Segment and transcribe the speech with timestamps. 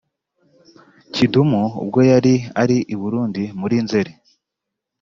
[1.13, 4.13] Kidumu ubwo yari ari i Burundi muri Nzeli